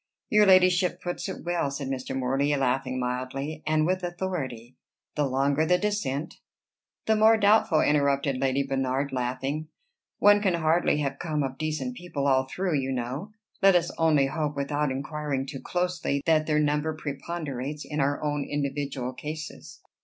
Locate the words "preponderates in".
16.95-17.99